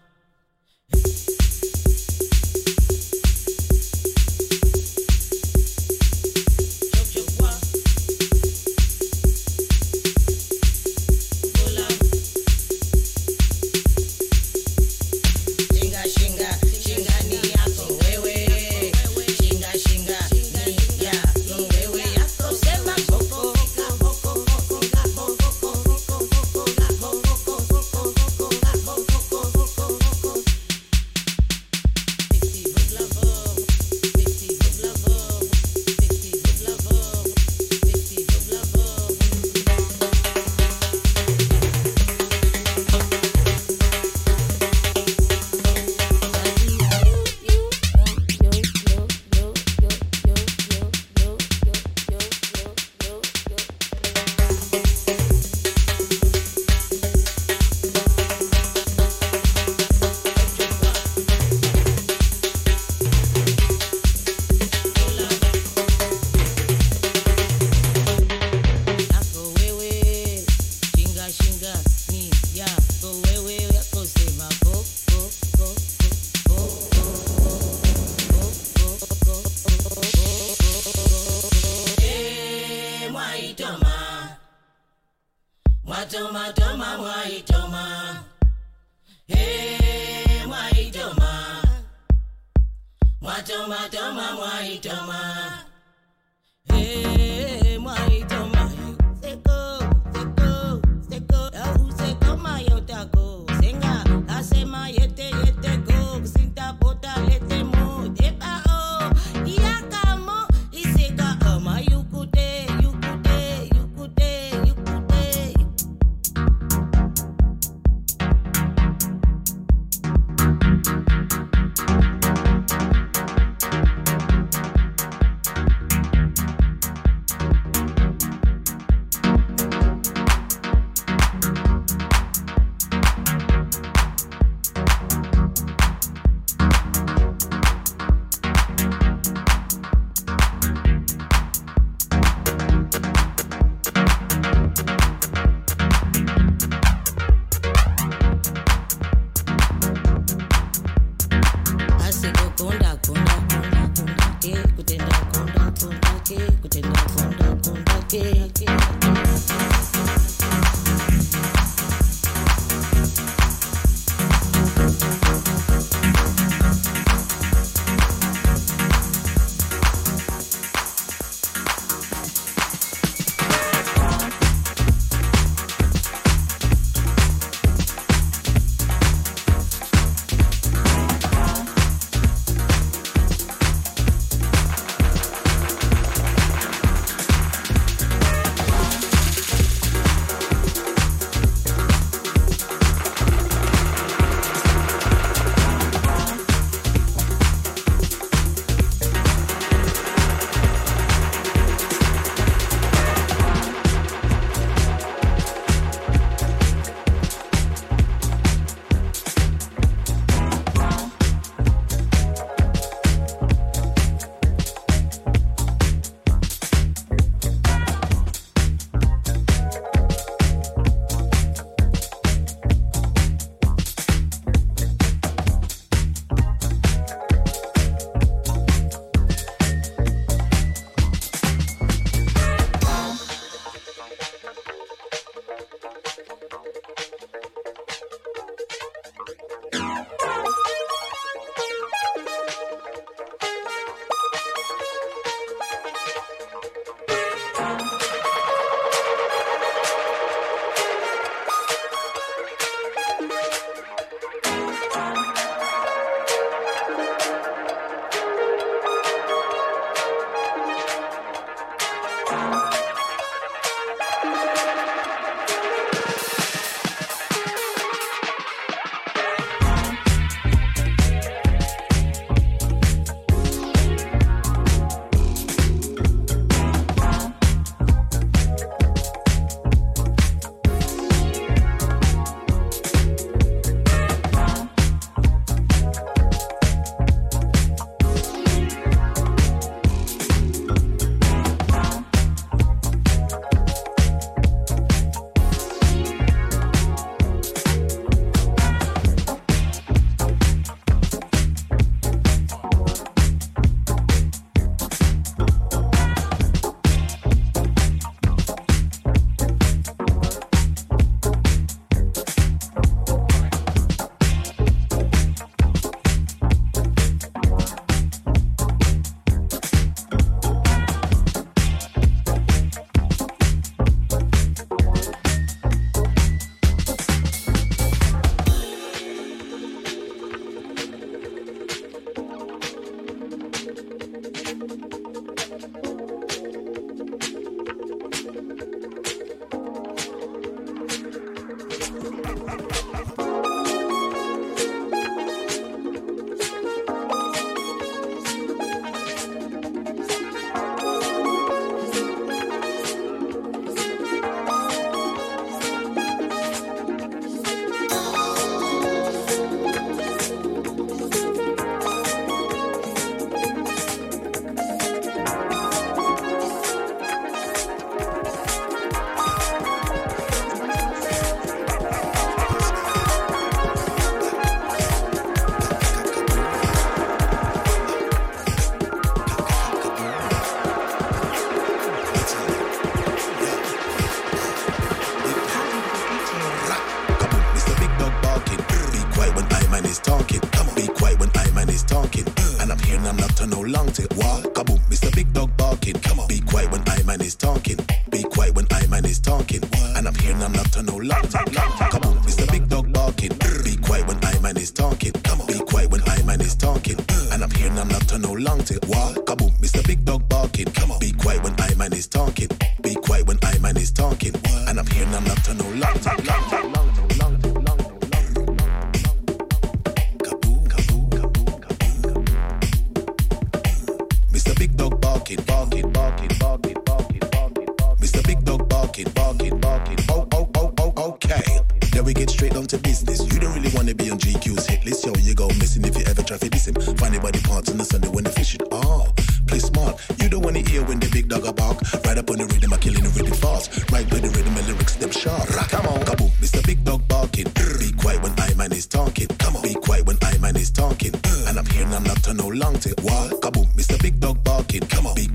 [451.99, 452.97] I'm not to no long take.
[453.01, 453.41] What?
[453.41, 454.01] Kaboom, Mr.
[454.01, 454.87] Big Dog barking.
[454.87, 455.15] Come on.
[455.15, 455.28] Big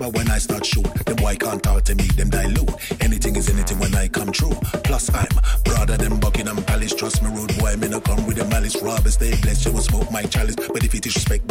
[0.00, 2.70] But when I start shoot, them boy can't talk to me, them dilute.
[3.02, 4.56] Anything is anything when I come true.
[4.82, 5.28] Plus I'm
[5.62, 6.94] broader than Buckingham Palace.
[6.94, 8.80] Trust me, rude boy, me no come with a malice.
[8.80, 10.56] Robbers, they bless you and smoke my chalice.
[10.56, 11.46] But if you disrespect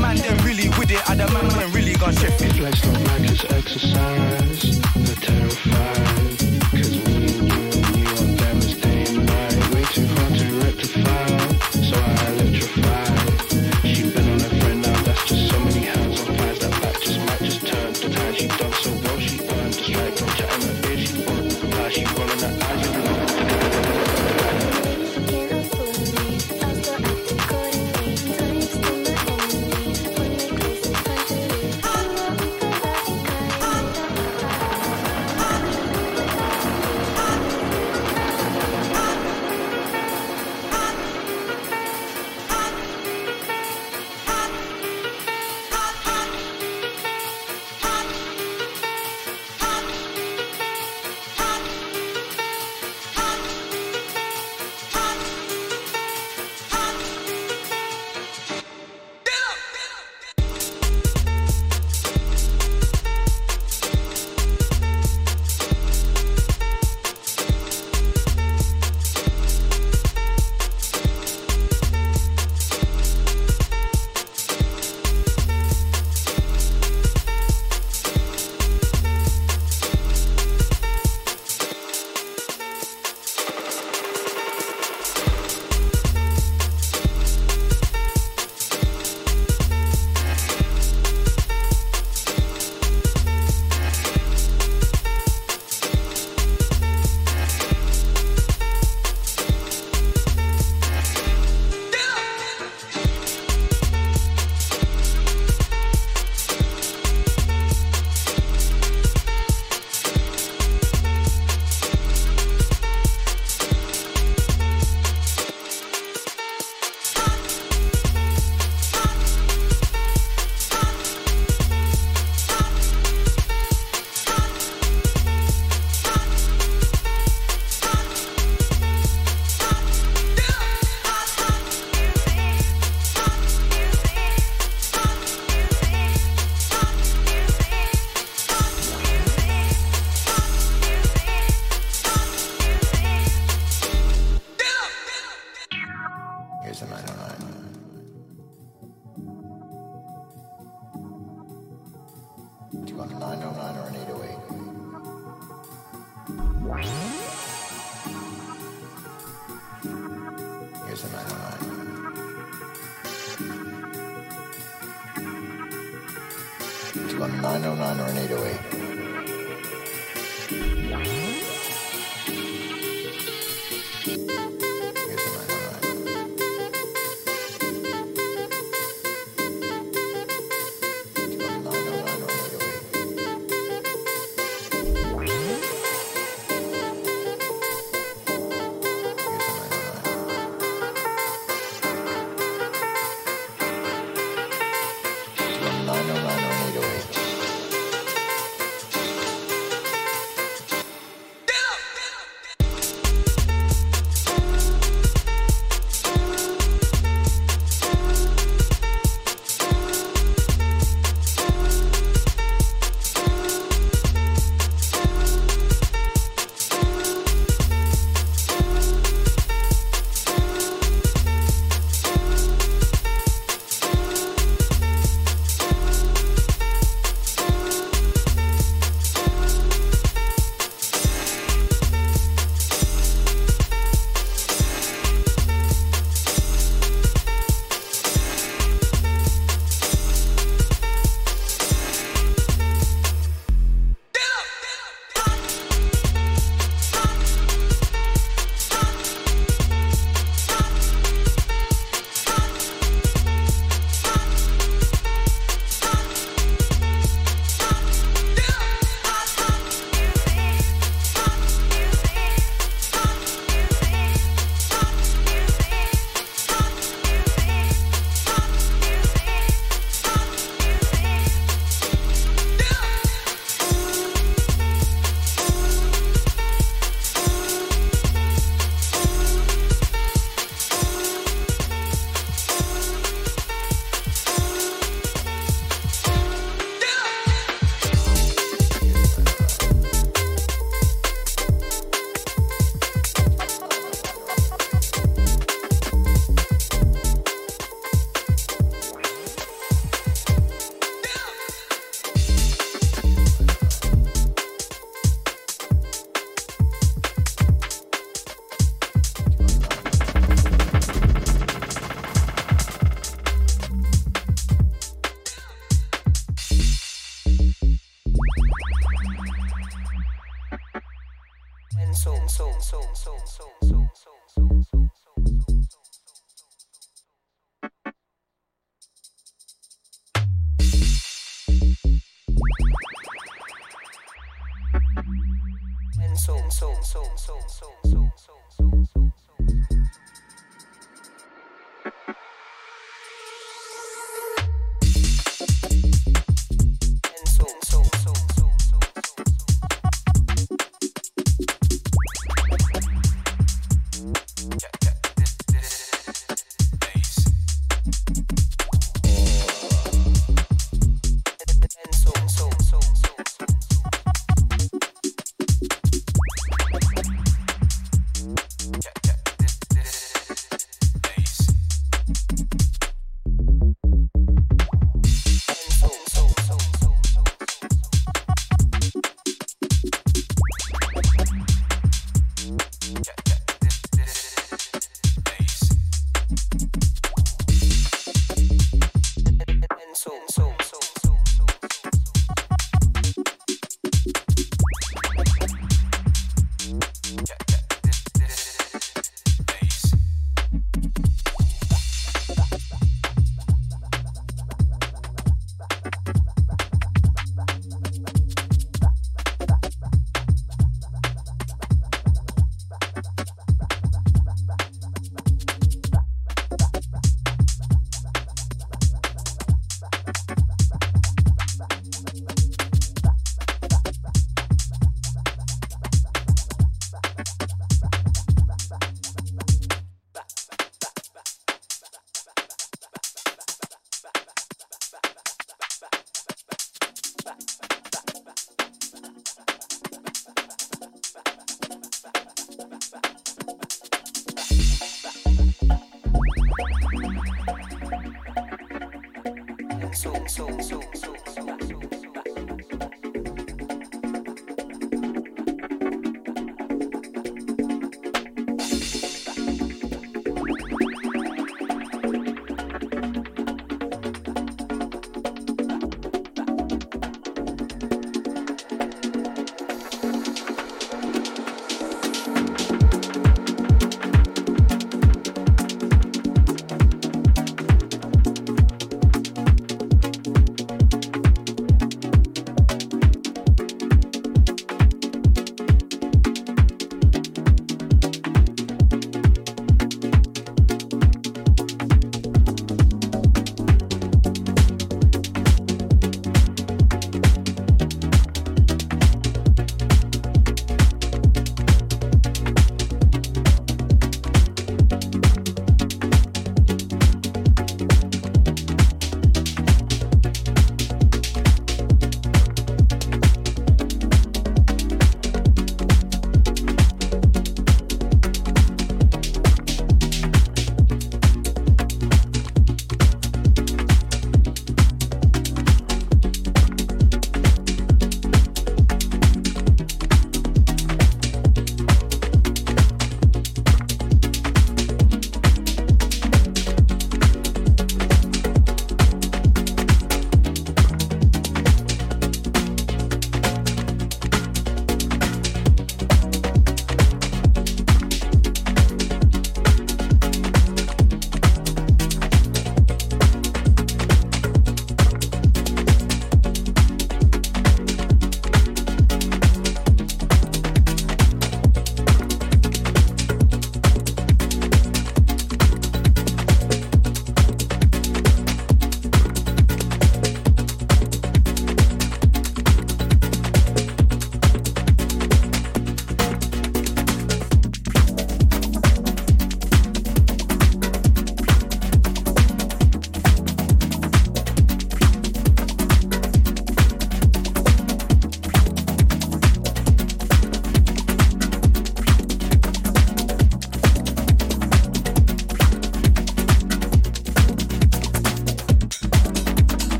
[0.00, 2.58] man them really with it, Other the man them really gone chef it.
[2.60, 4.85] Let's not make exercise.